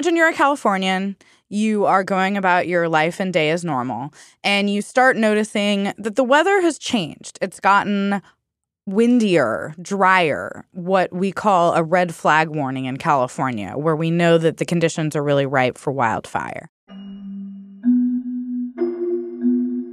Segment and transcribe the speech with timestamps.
[0.00, 1.14] imagine you're a Californian.
[1.50, 6.16] You are going about your life and day as normal, and you start noticing that
[6.16, 7.38] the weather has changed.
[7.42, 8.22] It's gotten
[8.86, 14.56] windier, drier, what we call a red flag warning in California, where we know that
[14.56, 16.70] the conditions are really ripe for wildfire.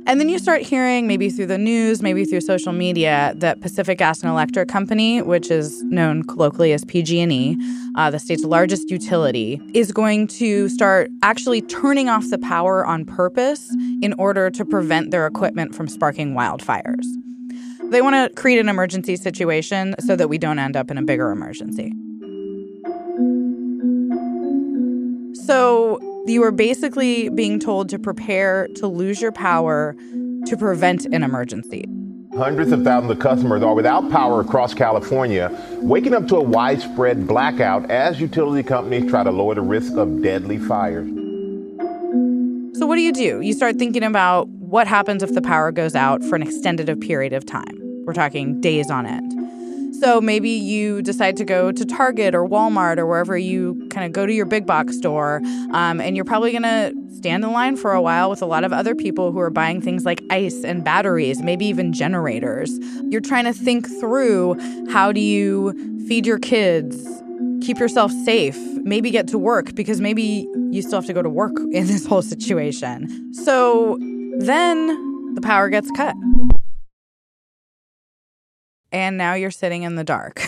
[0.07, 3.97] And then you start hearing, maybe through the news, maybe through social media, that Pacific
[3.97, 7.57] Gas and Electric Company, which is known colloquially as PG&E,
[7.95, 13.03] uh, the state's largest utility, is going to start actually turning off the power on
[13.03, 13.69] purpose
[14.01, 17.05] in order to prevent their equipment from sparking wildfires.
[17.91, 21.03] They want to create an emergency situation so that we don't end up in a
[21.03, 21.91] bigger emergency.
[25.33, 25.99] So
[26.29, 29.95] you are basically being told to prepare to lose your power
[30.45, 31.85] to prevent an emergency.
[32.35, 37.27] Hundreds of thousands of customers are without power across California, waking up to a widespread
[37.27, 41.07] blackout as utility companies try to lower the risk of deadly fires.
[42.77, 43.41] So, what do you do?
[43.41, 47.33] You start thinking about what happens if the power goes out for an extended period
[47.33, 47.75] of time.
[48.05, 49.36] We're talking days on end.
[49.99, 54.11] So maybe you decide to go to Target or Walmart or wherever you kind of
[54.11, 57.75] go to your big box store, um, and you're probably going to stand in line
[57.75, 60.63] for a while with a lot of other people who are buying things like ice
[60.63, 62.77] and batteries, maybe even generators.
[63.09, 64.55] You're trying to think through
[64.91, 65.73] how do you
[66.07, 67.03] feed your kids,
[67.61, 71.29] keep yourself safe, maybe get to work because maybe you still have to go to
[71.29, 73.33] work in this whole situation.
[73.33, 73.97] So
[74.39, 76.15] then the power gets cut
[78.91, 80.41] and now you're sitting in the dark.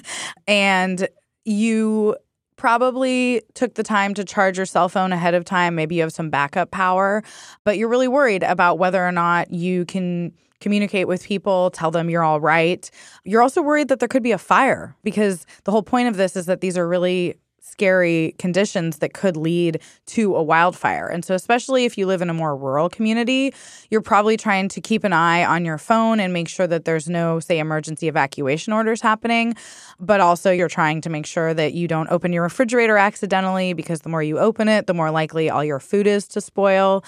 [0.46, 1.08] and
[1.44, 2.16] you
[2.56, 5.74] probably took the time to charge your cell phone ahead of time.
[5.74, 7.22] Maybe you have some backup power,
[7.64, 12.08] but you're really worried about whether or not you can communicate with people, tell them
[12.08, 12.90] you're all right.
[13.24, 16.34] You're also worried that there could be a fire because the whole point of this
[16.34, 17.36] is that these are really
[17.68, 21.08] scary conditions that could lead to a wildfire.
[21.08, 23.52] And so, especially if you live in a more rural community,
[23.90, 27.08] you're probably trying to keep an eye on your phone and make sure that there's
[27.08, 29.54] no, say, emergency evacuation orders happening.
[29.98, 34.02] But also, you're trying to make sure that you don't open your refrigerator accidentally because
[34.02, 37.04] the more you open it, the more likely all your food is to spoil.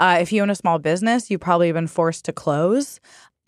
[0.00, 3.00] Uh, if you own a small business, you've probably been forced to close.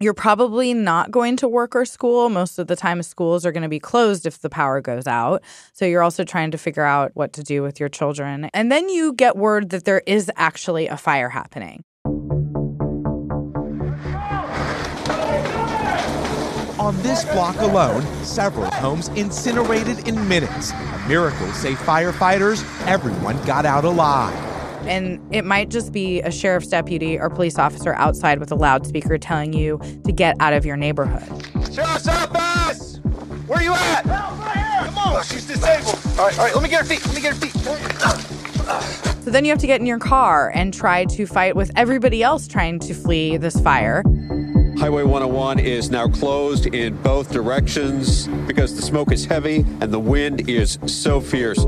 [0.02, 2.28] You're probably not going to work or school.
[2.28, 5.44] Most of the time, schools are going to be closed if the power goes out.
[5.74, 8.50] So you're also trying to figure out what to do with your children.
[8.52, 11.84] And then you get word that there is actually a fire happening.
[16.80, 20.72] On this block alone, several homes incinerated in minutes.
[20.72, 24.51] A miracle, say firefighters, everyone got out alive.
[24.86, 29.18] And it might just be a sheriff's deputy or police officer outside with a loudspeaker
[29.18, 31.22] telling you to get out of your neighborhood.
[31.72, 32.96] Sheriff's office!
[33.46, 34.04] Where are you at?
[34.04, 34.86] Help, right here!
[34.86, 35.16] Come on!
[35.16, 35.98] Oh, she's disabled.
[36.18, 37.04] All right, all right, let me get her feet.
[37.06, 37.52] Let me get her feet.
[39.22, 42.22] So then you have to get in your car and try to fight with everybody
[42.22, 44.02] else trying to flee this fire.
[44.78, 50.00] Highway 101 is now closed in both directions because the smoke is heavy and the
[50.00, 51.64] wind is so fierce.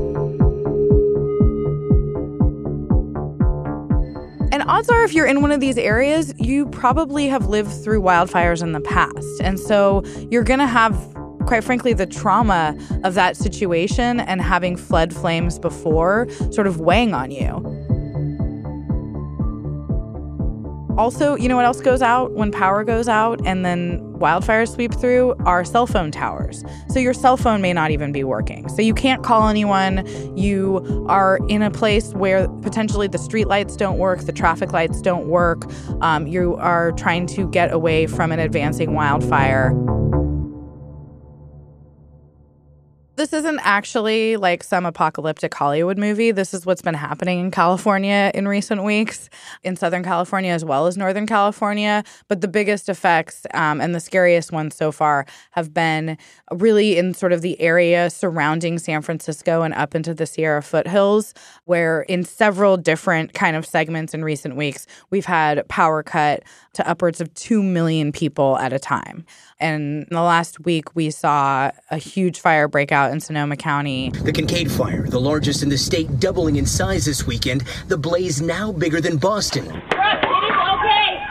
[4.75, 8.61] Odds are, if you're in one of these areas, you probably have lived through wildfires
[8.61, 9.39] in the past.
[9.39, 10.93] And so you're going to have,
[11.45, 17.13] quite frankly, the trauma of that situation and having fled flames before sort of weighing
[17.13, 17.74] on you.
[20.97, 24.93] Also, you know what else goes out when power goes out and then wildfires sweep
[24.93, 25.35] through?
[25.45, 26.63] Are cell phone towers.
[26.89, 28.69] So your cell phone may not even be working.
[28.69, 30.05] So you can't call anyone.
[30.37, 35.01] You are in a place where potentially the street lights don't work, the traffic lights
[35.01, 35.65] don't work.
[36.01, 39.73] Um, you are trying to get away from an advancing wildfire.
[43.17, 46.31] This isn't actually like some apocalyptic Hollywood movie.
[46.31, 49.29] This is what's been happening in California in recent weeks,
[49.63, 52.03] in Southern California as well as Northern California.
[52.27, 56.17] But the biggest effects um, and the scariest ones so far have been
[56.51, 61.33] really in sort of the area surrounding San Francisco and up into the Sierra foothills,
[61.63, 66.43] where in several different kind of segments in recent weeks, we've had power cut
[66.73, 69.25] to upwards of 2 million people at a time.
[69.57, 74.09] And in the last week, we saw a huge fire break out in Sonoma County.
[74.09, 77.61] The Kincade Fire, the largest in the state, doubling in size this weekend.
[77.87, 79.83] The blaze now bigger than Boston.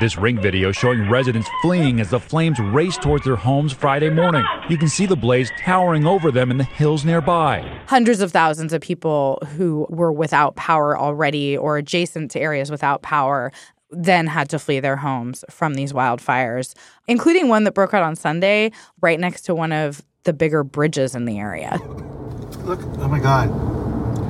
[0.01, 4.45] This ring video showing residents fleeing as the flames race towards their homes Friday morning.
[4.69, 7.61] You can see the blaze towering over them in the hills nearby.
[7.87, 13.03] Hundreds of thousands of people who were without power already or adjacent to areas without
[13.03, 13.51] power
[13.91, 16.75] then had to flee their homes from these wildfires,
[17.09, 21.15] including one that broke out on Sunday right next to one of the bigger bridges
[21.15, 21.79] in the area.
[22.65, 23.51] Look, oh my God.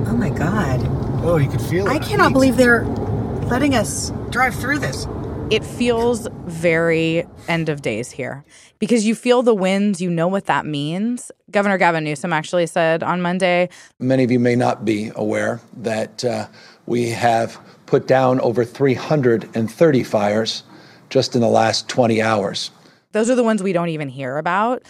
[0.07, 0.81] Oh my God.
[1.23, 1.89] Oh, you could feel it.
[1.89, 5.07] I cannot believe they're letting us drive through this.
[5.49, 8.43] It feels very end of days here
[8.79, 11.31] because you feel the winds, you know what that means.
[11.51, 13.69] Governor Gavin Newsom actually said on Monday
[13.99, 16.47] Many of you may not be aware that uh,
[16.87, 20.63] we have put down over 330 fires
[21.09, 22.71] just in the last 20 hours.
[23.11, 24.83] Those are the ones we don't even hear about.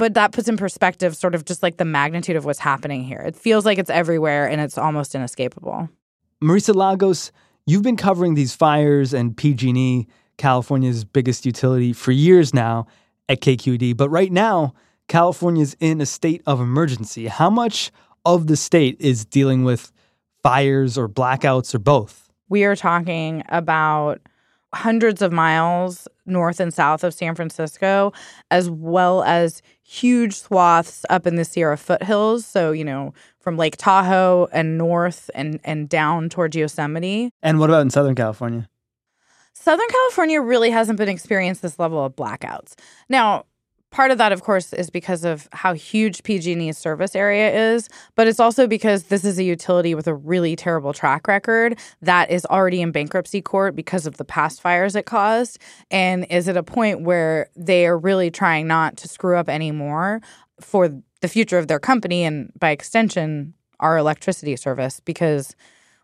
[0.00, 3.18] But that puts in perspective sort of just like the magnitude of what's happening here.
[3.18, 5.90] It feels like it's everywhere and it's almost inescapable.
[6.42, 7.30] Marisa Lagos,
[7.66, 10.06] you've been covering these fires and PG&E,
[10.38, 12.86] California's biggest utility, for years now
[13.28, 13.94] at KQED.
[13.94, 14.72] But right now,
[15.06, 17.26] California's in a state of emergency.
[17.26, 17.92] How much
[18.24, 19.92] of the state is dealing with
[20.42, 22.30] fires or blackouts or both?
[22.48, 24.22] We are talking about
[24.74, 28.12] hundreds of miles north and south of San Francisco,
[28.50, 32.46] as well as huge swaths up in the Sierra foothills.
[32.46, 37.32] So, you know, from Lake Tahoe and north and, and down towards Yosemite.
[37.42, 38.68] And what about in Southern California?
[39.52, 42.74] Southern California really hasn't been experienced this level of blackouts.
[43.08, 43.44] Now,
[43.90, 48.26] part of that of course is because of how huge PG&E's service area is, but
[48.26, 52.46] it's also because this is a utility with a really terrible track record that is
[52.46, 55.58] already in bankruptcy court because of the past fires it caused.
[55.90, 60.20] And is at a point where they are really trying not to screw up anymore
[60.60, 60.90] for
[61.20, 65.56] the future of their company and by extension our electricity service because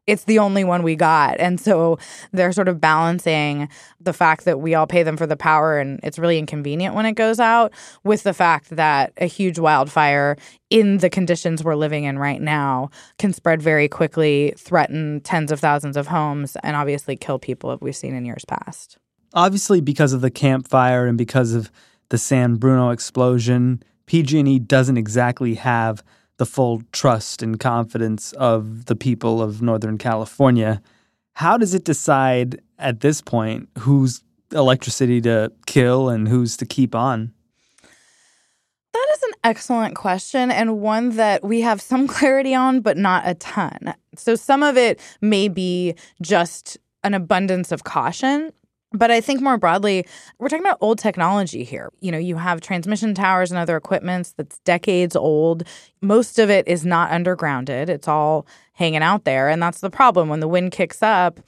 [0.06, 1.38] it's the only one we got.
[1.40, 1.98] And so
[2.32, 3.68] they're sort of balancing
[4.00, 7.06] the fact that we all pay them for the power and it's really inconvenient when
[7.06, 7.72] it goes out
[8.04, 10.36] with the fact that a huge wildfire
[10.70, 15.60] in the conditions we're living in right now can spread very quickly, threaten tens of
[15.60, 18.98] thousands of homes, and obviously kill people, as we've seen in years past.
[19.32, 21.70] Obviously, because of the Camp Fire and because of
[22.08, 26.02] the San Bruno explosion, PG&E doesn't exactly have
[26.38, 30.82] the full trust and confidence of the people of Northern California.
[31.34, 34.22] How does it decide at this point whose
[34.52, 37.32] electricity to kill and whose to keep on?
[38.92, 43.24] That is an excellent question and one that we have some clarity on, but not
[43.26, 43.94] a ton.
[44.16, 48.52] So some of it may be just an abundance of caution.
[48.92, 50.06] But I think more broadly,
[50.38, 51.90] we're talking about old technology here.
[52.00, 55.64] You know, you have transmission towers and other equipments that's decades old.
[56.00, 59.48] Most of it is not undergrounded, it's all hanging out there.
[59.48, 60.28] And that's the problem.
[60.28, 61.40] When the wind kicks up,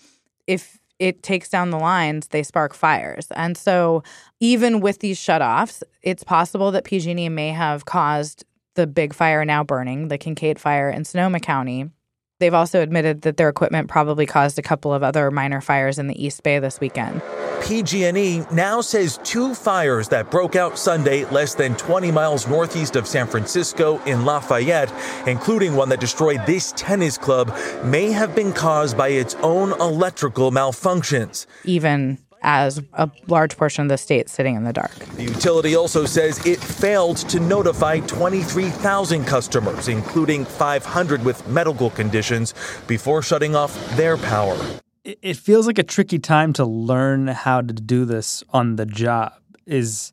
[0.47, 3.29] if it takes down the lines, they spark fires.
[3.37, 4.03] And so,
[4.41, 8.45] even with these shutoffs, it's possible that PG&E may have caused
[8.75, 11.91] the big fire now burning, the Kincade fire in Sonoma County.
[12.41, 16.07] They've also admitted that their equipment probably caused a couple of other minor fires in
[16.07, 17.21] the East Bay this weekend.
[17.63, 23.09] PG&E now says two fires that broke out Sunday less than 20 miles northeast of
[23.09, 24.93] San Francisco in Lafayette,
[25.27, 30.53] including one that destroyed this tennis club, may have been caused by its own electrical
[30.53, 31.47] malfunctions.
[31.65, 34.95] Even as a large portion of the state sitting in the dark.
[35.17, 42.55] The utility also says it failed to notify 23,000 customers, including 500 with medical conditions,
[42.87, 44.57] before shutting off their power.
[45.05, 49.33] It feels like a tricky time to learn how to do this on the job.
[49.67, 50.13] Is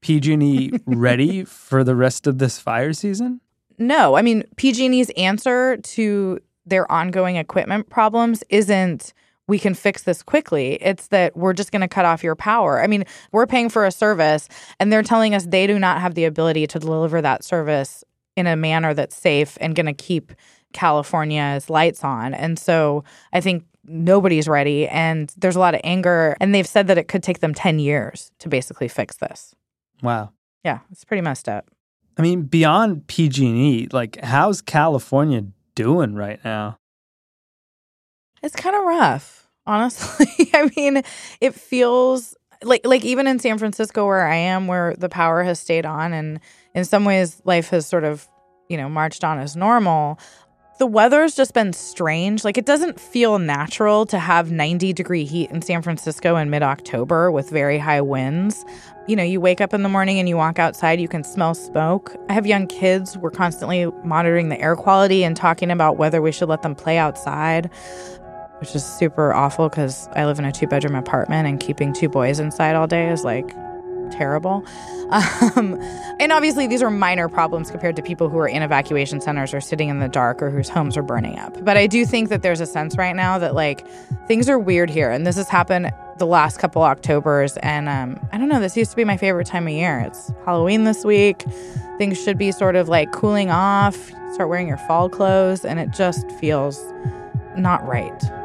[0.00, 3.40] PG&E ready for the rest of this fire season?
[3.78, 9.12] No, I mean PG&E's answer to their ongoing equipment problems isn't
[9.48, 10.74] we can fix this quickly.
[10.74, 12.82] It's that we're just going to cut off your power.
[12.82, 16.14] I mean, we're paying for a service and they're telling us they do not have
[16.14, 18.04] the ability to deliver that service
[18.36, 20.32] in a manner that's safe and going to keep
[20.72, 22.34] California's lights on.
[22.34, 26.86] And so I think nobody's ready and there's a lot of anger and they've said
[26.86, 29.54] that it could take them 10 years to basically fix this.
[30.02, 30.30] Wow.
[30.64, 31.68] Yeah, it's pretty messed up.
[32.16, 35.44] I mean, beyond PG&E, like how's California
[35.74, 36.78] doing right now?
[38.42, 40.50] It's kind of rough, honestly.
[40.54, 41.02] I mean,
[41.40, 45.60] it feels like like even in San Francisco where I am where the power has
[45.60, 46.40] stayed on and
[46.74, 48.28] in some ways life has sort of,
[48.68, 50.18] you know, marched on as normal.
[50.78, 52.44] The weather's just been strange.
[52.44, 57.30] Like it doesn't feel natural to have 90 degree heat in San Francisco in mid-October
[57.30, 58.64] with very high winds.
[59.06, 61.54] You know, you wake up in the morning and you walk outside, you can smell
[61.54, 62.16] smoke.
[62.28, 63.16] I have young kids.
[63.16, 66.98] We're constantly monitoring the air quality and talking about whether we should let them play
[66.98, 67.70] outside
[68.62, 72.08] which is super awful because I live in a two bedroom apartment and keeping two
[72.08, 73.52] boys inside all day is like
[74.12, 74.64] terrible.
[75.12, 75.78] Um,
[76.20, 79.60] and obviously, these are minor problems compared to people who are in evacuation centers or
[79.60, 81.62] sitting in the dark or whose homes are burning up.
[81.62, 83.86] But I do think that there's a sense right now that like
[84.26, 85.10] things are weird here.
[85.10, 87.58] And this has happened the last couple Octobers.
[87.58, 89.98] And um, I don't know, this used to be my favorite time of year.
[89.98, 91.44] It's Halloween this week.
[91.98, 93.94] Things should be sort of like cooling off,
[94.32, 96.82] start wearing your fall clothes, and it just feels
[97.54, 98.41] not right.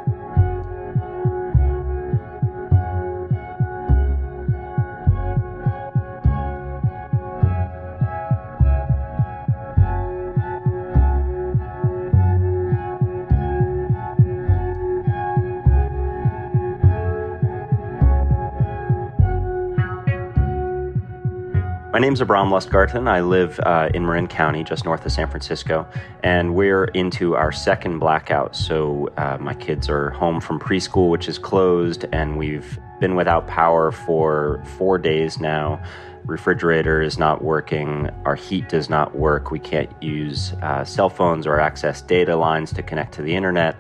[21.98, 23.08] My name's Abrahm Lustgarten.
[23.08, 25.88] I live uh, in Marin County, just north of San Francisco,
[26.22, 28.56] and we're into our second blackout.
[28.56, 33.48] So uh, my kids are home from preschool, which is closed, and we've been without
[33.48, 35.82] power for four days now.
[36.26, 38.12] Refrigerator is not working.
[38.26, 39.50] Our heat does not work.
[39.50, 43.76] We can't use uh, cell phones or access data lines to connect to the internet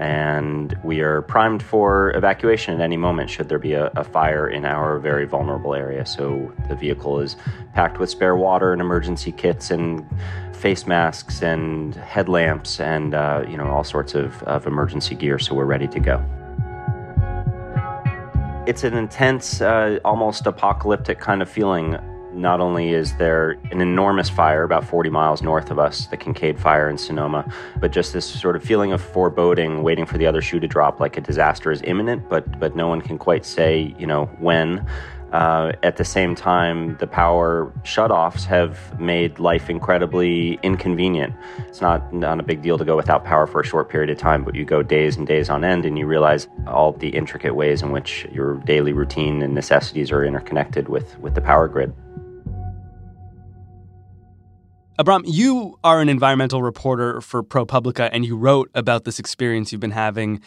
[0.00, 4.48] and we are primed for evacuation at any moment should there be a, a, fire
[4.48, 6.06] in our very vulnerable area.
[6.06, 7.36] So the vehicle is
[7.74, 10.06] packed with spare water and emergency kits and
[10.56, 15.38] face masks and headlamps and uh, you know all sorts of, of emergency gear.
[15.38, 16.24] So we're ready to go.
[18.66, 21.98] It's an intense, uh, almost apocalyptic kind of feeling
[22.32, 26.58] not only is there an enormous fire about 40 miles north of us, the Kincade
[26.58, 30.42] Fire in Sonoma, but just this sort of feeling of foreboding, waiting for the other
[30.42, 33.94] shoe to drop, like a disaster is imminent, but but no one can quite say,
[33.98, 34.86] you know, when.
[35.32, 41.32] Uh, at the same time, the power shutoffs have made life incredibly inconvenient.
[41.68, 44.18] It's not, not a big deal to go without power for a short period of
[44.18, 47.54] time, but you go days and days on end and you realize all the intricate
[47.54, 51.94] ways in which your daily routine and necessities are interconnected with, with the power grid.
[55.00, 59.80] Abrahm, you are an environmental reporter for ProPublica, and you wrote about this experience you've
[59.80, 60.42] been having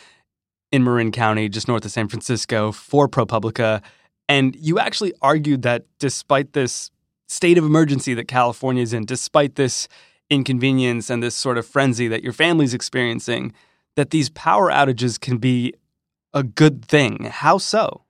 [0.71, 3.81] in Marin County, just north of San Francisco, for ProPublica.
[4.29, 6.91] And you actually argued that despite this
[7.27, 9.87] state of emergency that California is in, despite this
[10.29, 13.53] inconvenience and this sort of frenzy that your family's experiencing,
[13.95, 15.73] that these power outages can be
[16.31, 17.23] a good thing.
[17.23, 18.03] How so?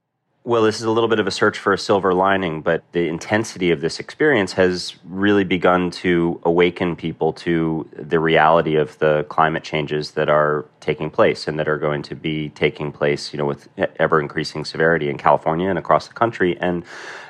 [0.46, 3.08] Well, this is a little bit of a search for a silver lining, but the
[3.08, 9.24] intensity of this experience has really begun to awaken people to the reality of the
[9.30, 13.38] climate changes that are taking place and that are going to be taking place, you
[13.38, 13.70] know, with
[14.02, 16.58] ever increasing severity in California and across the country.
[16.60, 16.84] And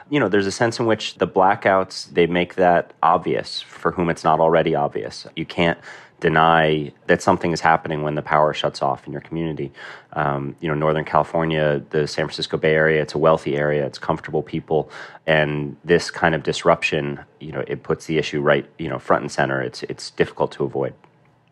[0.10, 4.10] you know, there's a sense in which the blackouts they make that obvious for whom
[4.10, 5.26] it's not already obvious.
[5.36, 5.80] You can't
[6.24, 9.74] deny that something is happening when the power shuts off in your community.
[10.14, 14.00] Um, you know, Northern California, the San Francisco Bay Area, it's a wealthy area, it's
[14.00, 14.90] comfortable people,
[15.28, 19.24] and this kind of disruption, you know, it puts the issue right, you know, front
[19.24, 19.62] and center.
[19.62, 20.94] It's it's difficult to avoid.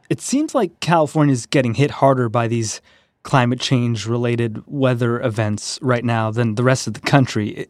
[0.09, 2.79] It seems like California is getting hit harder by these
[3.23, 7.67] climate change related weather events right now than the rest of the country.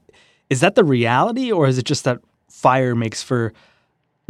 [0.52, 3.54] Is that the reality, or is it just that fire makes for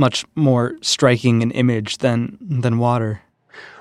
[0.01, 3.21] much more striking an image than than water.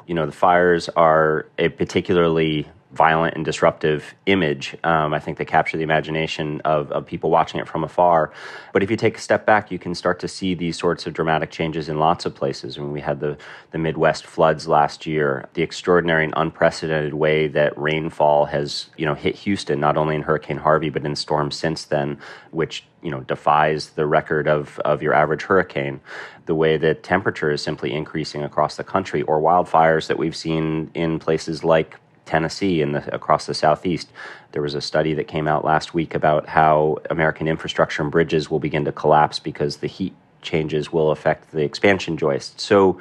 [0.06, 4.76] You know, the fires are a particularly violent and disruptive image.
[4.82, 8.32] Um, I think they capture the imagination of, of people watching it from afar.
[8.72, 11.14] But if you take a step back, you can start to see these sorts of
[11.14, 12.78] dramatic changes in lots of places.
[12.78, 13.38] When we had the,
[13.70, 19.14] the Midwest floods last year, the extraordinary and unprecedented way that rainfall has, you know,
[19.14, 22.18] hit Houston, not only in Hurricane Harvey, but in storms since then,
[22.50, 26.00] which, you know, defies the record of, of your average hurricane.
[26.46, 30.90] The way that temperature is simply increasing across the country, or wildfires that we've seen
[30.94, 31.96] in places like
[32.30, 34.08] Tennessee and the, across the southeast.
[34.52, 38.50] There was a study that came out last week about how American infrastructure and bridges
[38.50, 42.60] will begin to collapse because the heat changes will affect the expansion joist.
[42.60, 42.98] So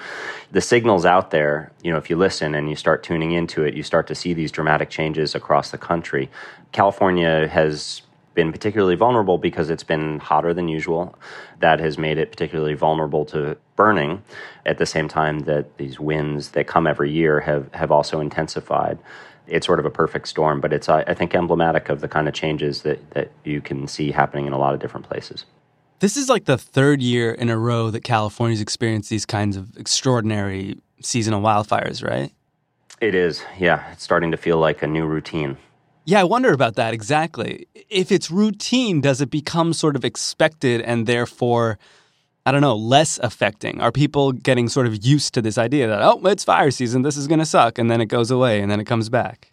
[0.51, 3.75] the signals out there, you know, if you listen and you start tuning into it,
[3.75, 6.29] you start to see these dramatic changes across the country.
[6.71, 8.01] California has
[8.39, 11.13] been particularly vulnerable because it's been hotter than usual.
[11.60, 14.24] That has made it particularly vulnerable to burning
[14.65, 18.98] at the same time that these winds that come every year have, have also intensified.
[19.46, 22.34] It's sort of a perfect storm, but it's, I think, emblematic of the kind of
[22.34, 25.43] changes that, that you can see happening in a lot of different places.
[26.00, 29.75] This is like the third year in a row that California's experienced these kinds of
[29.75, 32.31] extraordinary seasonal wildfires, right?
[33.01, 33.91] It is, yeah.
[33.91, 35.58] It's starting to feel like a new routine.
[36.06, 37.68] Yeah, I wonder about that exactly.
[37.89, 41.77] If it's routine, does it become sort of expected and therefore,
[42.46, 43.79] I don't know, less affecting?
[43.82, 47.18] Are people getting sort of used to this idea that, oh, it's fire season, this
[47.18, 49.51] is going to suck, and then it goes away and then it comes back?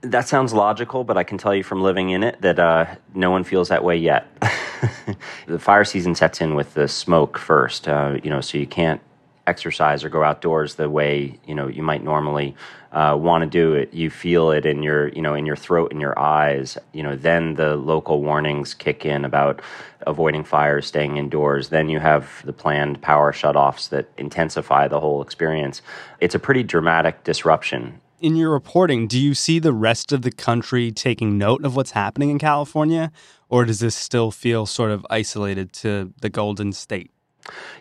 [0.00, 3.30] That sounds logical, but I can tell you from living in it that uh, no
[3.30, 4.26] one feels that way yet.
[5.46, 9.00] the fire season sets in with the smoke first, uh, you know, so you can't
[9.46, 12.54] exercise or go outdoors the way you know you might normally
[12.92, 13.92] uh, want to do it.
[13.92, 16.78] You feel it in your you know in your throat and your eyes.
[16.92, 19.60] You know then the local warnings kick in about
[20.06, 21.68] avoiding fires, staying indoors.
[21.68, 25.82] Then you have the planned power shutoffs that intensify the whole experience.
[26.20, 30.30] It's a pretty dramatic disruption in your reporting, do you see the rest of the
[30.30, 33.12] country taking note of what's happening in California,
[33.48, 37.10] or does this still feel sort of isolated to the Golden State?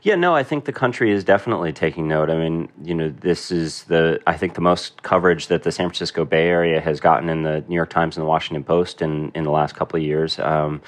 [0.01, 2.29] Yeah, no, I think the country is definitely taking note.
[2.29, 5.87] I mean, you know, this is the I think the most coverage that the San
[5.87, 9.31] Francisco Bay Area has gotten in the New York Times and the Washington Post in
[9.33, 10.39] in the last couple of years.
[10.39, 10.81] Um,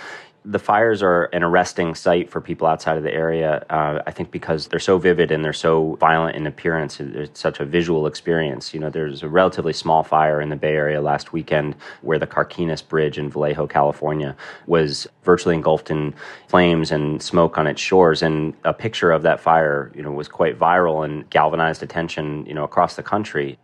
[0.50, 3.66] the fires are an arresting sight for people outside of the area.
[3.70, 7.60] Uh, I think because they're so vivid and they're so violent in appearance, it's such
[7.60, 8.74] a visual experience.
[8.74, 12.27] You know, there's a relatively small fire in the Bay Area last weekend where the
[12.27, 14.38] Carquinez Bridge in Vallejo, California,
[14.68, 16.16] was virtually engulfed in
[16.48, 18.22] flames and smoke on its shores.
[18.22, 22.54] And a picture of that fire, you know, was quite viral and galvanized attention, you
[22.54, 23.58] know, across the country.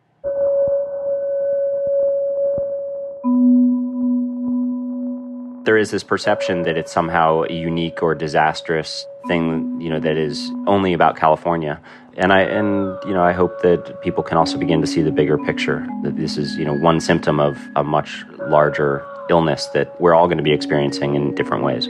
[5.64, 10.18] There is this perception that it's somehow a unique or disastrous thing, you know, that
[10.18, 11.82] is only about California.
[12.18, 15.12] And I and you know, I hope that people can also begin to see the
[15.12, 15.88] bigger picture.
[16.04, 20.28] That this is, you know, one symptom of a much larger illness that we're all
[20.28, 21.88] going to be experiencing in different ways.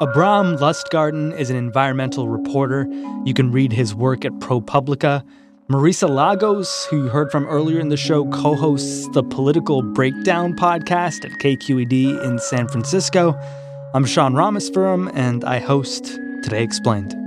[0.00, 2.86] Abrahm Lustgarten is an environmental reporter.
[3.24, 5.24] You can read his work at ProPublica.
[5.68, 10.54] Marisa Lagos, who you heard from earlier in the show, co hosts the Political Breakdown
[10.54, 13.32] podcast at KQED in San Francisco.
[13.92, 16.04] I'm Sean Rameswaram, and I host
[16.44, 17.17] Today Explained.